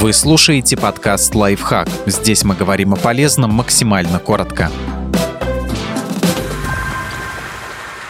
Вы 0.00 0.14
слушаете 0.14 0.78
подкаст 0.78 1.34
«Лайфхак». 1.34 1.86
Здесь 2.06 2.42
мы 2.42 2.54
говорим 2.54 2.94
о 2.94 2.96
полезном 2.96 3.52
максимально 3.52 4.18
коротко. 4.18 4.70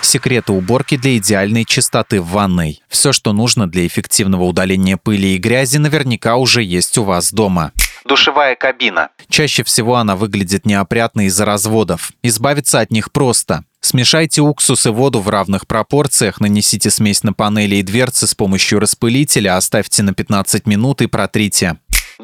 Секреты 0.00 0.52
уборки 0.52 0.96
для 0.96 1.16
идеальной 1.16 1.64
чистоты 1.64 2.20
в 2.20 2.28
ванной. 2.28 2.80
Все, 2.88 3.10
что 3.10 3.32
нужно 3.32 3.68
для 3.68 3.88
эффективного 3.88 4.44
удаления 4.44 4.98
пыли 4.98 5.34
и 5.34 5.38
грязи, 5.38 5.78
наверняка 5.78 6.36
уже 6.36 6.62
есть 6.62 6.96
у 6.96 7.02
вас 7.02 7.32
дома. 7.32 7.72
Душевая 8.10 8.56
кабина. 8.56 9.10
Чаще 9.28 9.62
всего 9.62 9.94
она 9.94 10.16
выглядит 10.16 10.66
неопрятно 10.66 11.26
из-за 11.26 11.44
разводов. 11.44 12.10
Избавиться 12.24 12.80
от 12.80 12.90
них 12.90 13.12
просто. 13.12 13.62
Смешайте 13.80 14.40
уксус 14.40 14.84
и 14.86 14.88
воду 14.88 15.20
в 15.20 15.28
равных 15.28 15.68
пропорциях, 15.68 16.40
нанесите 16.40 16.90
смесь 16.90 17.22
на 17.22 17.32
панели 17.32 17.76
и 17.76 17.82
дверцы 17.82 18.26
с 18.26 18.34
помощью 18.34 18.80
распылителя, 18.80 19.56
оставьте 19.56 20.02
на 20.02 20.12
15 20.12 20.66
минут 20.66 21.02
и 21.02 21.06
протрите. 21.06 21.76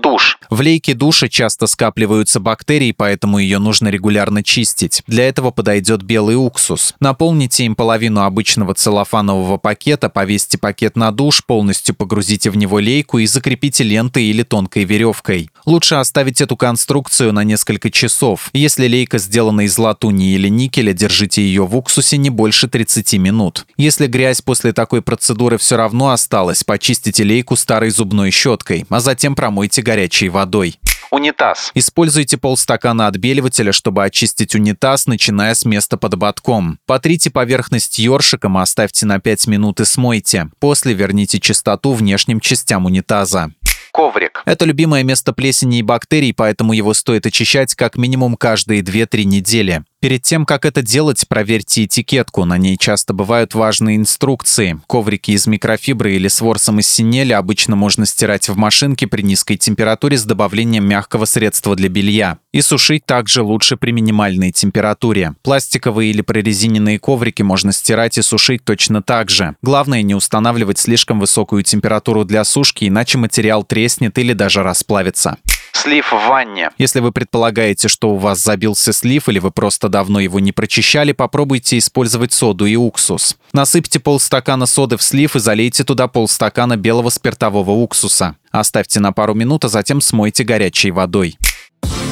Душ. 0.02 0.38
В 0.50 0.60
лейке 0.60 0.94
душа 0.94 1.28
часто 1.28 1.66
скапливаются 1.66 2.40
бактерии, 2.40 2.92
поэтому 2.92 3.38
ее 3.38 3.58
нужно 3.58 3.88
регулярно 3.88 4.42
чистить. 4.42 5.02
Для 5.06 5.28
этого 5.28 5.50
подойдет 5.50 6.02
белый 6.02 6.36
уксус. 6.36 6.94
Наполните 7.00 7.64
им 7.64 7.74
половину 7.74 8.22
обычного 8.22 8.74
целлофанового 8.74 9.56
пакета, 9.56 10.08
повесьте 10.08 10.58
пакет 10.58 10.96
на 10.96 11.10
душ, 11.10 11.44
полностью 11.44 11.94
погрузите 11.94 12.50
в 12.50 12.56
него 12.56 12.78
лейку 12.78 13.18
и 13.18 13.26
закрепите 13.26 13.84
лентой 13.84 14.24
или 14.24 14.42
тонкой 14.42 14.84
веревкой. 14.84 15.50
Лучше 15.64 15.96
оставить 15.96 16.40
эту 16.40 16.56
конструкцию 16.56 17.32
на 17.32 17.42
несколько 17.42 17.90
часов. 17.90 18.50
Если 18.52 18.86
лейка 18.86 19.18
сделана 19.18 19.62
из 19.62 19.76
латуни 19.78 20.34
или 20.34 20.48
никеля, 20.48 20.92
держите 20.92 21.42
ее 21.42 21.66
в 21.66 21.76
уксусе 21.76 22.16
не 22.18 22.30
больше 22.30 22.68
30 22.68 23.14
минут. 23.14 23.66
Если 23.76 24.06
грязь 24.06 24.42
после 24.42 24.72
такой 24.72 25.02
процедуры 25.02 25.58
все 25.58 25.76
равно 25.76 26.10
осталась, 26.10 26.62
почистите 26.62 27.24
лейку 27.24 27.56
старой 27.56 27.90
зубной 27.90 28.30
щеткой, 28.30 28.86
а 28.88 29.00
затем 29.00 29.34
промойте 29.34 29.82
горячей 29.86 30.28
водой. 30.28 30.80
Унитаз. 31.12 31.70
Используйте 31.74 32.36
полстакана 32.36 33.06
отбеливателя, 33.06 33.70
чтобы 33.70 34.04
очистить 34.04 34.56
унитаз, 34.56 35.06
начиная 35.06 35.54
с 35.54 35.64
места 35.64 35.96
под 35.96 36.14
ободком. 36.14 36.80
Потрите 36.84 37.30
поверхность 37.30 38.00
ёршиком, 38.00 38.58
оставьте 38.58 39.06
на 39.06 39.20
5 39.20 39.46
минут 39.46 39.80
и 39.80 39.84
смойте. 39.84 40.48
После 40.58 40.94
верните 40.94 41.38
чистоту 41.38 41.92
внешним 41.92 42.40
частям 42.40 42.86
унитаза 42.86 43.52
коврик. 43.96 44.42
Это 44.44 44.66
любимое 44.66 45.02
место 45.04 45.32
плесени 45.32 45.78
и 45.78 45.82
бактерий, 45.82 46.34
поэтому 46.34 46.74
его 46.74 46.92
стоит 46.92 47.24
очищать 47.24 47.74
как 47.74 47.96
минимум 47.96 48.36
каждые 48.36 48.82
2-3 48.82 49.24
недели. 49.24 49.84
Перед 49.98 50.22
тем, 50.22 50.44
как 50.44 50.66
это 50.66 50.82
делать, 50.82 51.24
проверьте 51.26 51.84
этикетку. 51.84 52.44
На 52.44 52.58
ней 52.58 52.76
часто 52.76 53.14
бывают 53.14 53.54
важные 53.54 53.96
инструкции. 53.96 54.78
Коврики 54.86 55.30
из 55.30 55.46
микрофибры 55.46 56.14
или 56.14 56.28
с 56.28 56.42
ворсом 56.42 56.80
из 56.80 56.88
синели 56.88 57.32
обычно 57.32 57.76
можно 57.76 58.04
стирать 58.04 58.48
в 58.48 58.56
машинке 58.56 59.06
при 59.06 59.22
низкой 59.22 59.56
температуре 59.56 60.18
с 60.18 60.24
добавлением 60.24 60.86
мягкого 60.86 61.24
средства 61.24 61.74
для 61.74 61.88
белья. 61.88 62.38
И 62.52 62.60
сушить 62.60 63.06
также 63.06 63.42
лучше 63.42 63.78
при 63.78 63.90
минимальной 63.90 64.52
температуре. 64.52 65.34
Пластиковые 65.42 66.10
или 66.10 66.20
прорезиненные 66.20 66.98
коврики 66.98 67.40
можно 67.42 67.72
стирать 67.72 68.18
и 68.18 68.22
сушить 68.22 68.64
точно 68.64 69.02
так 69.02 69.30
же. 69.30 69.56
Главное 69.62 70.02
не 70.02 70.14
устанавливать 70.14 70.78
слишком 70.78 71.20
высокую 71.20 71.62
температуру 71.62 72.24
для 72.24 72.44
сушки, 72.44 72.86
иначе 72.86 73.16
материал 73.16 73.64
треснет 73.64 74.18
или 74.18 74.34
даже 74.34 74.62
расплавится 74.62 75.38
слив 75.72 76.12
в 76.12 76.28
ванне. 76.28 76.70
Если 76.78 77.00
вы 77.00 77.12
предполагаете, 77.12 77.88
что 77.88 78.10
у 78.10 78.16
вас 78.16 78.40
забился 78.40 78.92
слив 78.92 79.28
или 79.28 79.38
вы 79.38 79.50
просто 79.50 79.88
давно 79.88 80.20
его 80.20 80.40
не 80.40 80.52
прочищали, 80.52 81.12
попробуйте 81.12 81.78
использовать 81.78 82.32
соду 82.32 82.66
и 82.66 82.76
уксус. 82.76 83.36
Насыпьте 83.52 84.00
полстакана 84.00 84.66
соды 84.66 84.96
в 84.96 85.02
слив 85.02 85.36
и 85.36 85.38
залейте 85.38 85.84
туда 85.84 86.08
полстакана 86.08 86.76
белого 86.76 87.10
спиртового 87.10 87.70
уксуса. 87.70 88.36
Оставьте 88.50 89.00
на 89.00 89.12
пару 89.12 89.34
минут, 89.34 89.64
а 89.64 89.68
затем 89.68 90.00
смойте 90.00 90.44
горячей 90.44 90.90
водой. 90.90 91.36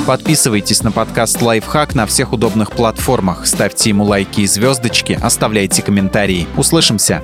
Подписывайтесь 0.06 0.82
на 0.82 0.92
подкаст 0.92 1.40
«Лайфхак» 1.40 1.94
на 1.94 2.06
всех 2.06 2.34
удобных 2.34 2.72
платформах, 2.72 3.46
ставьте 3.46 3.88
ему 3.88 4.04
лайки 4.04 4.42
и 4.42 4.46
звездочки, 4.46 5.18
оставляйте 5.20 5.80
комментарии. 5.80 6.46
Услышимся! 6.58 7.22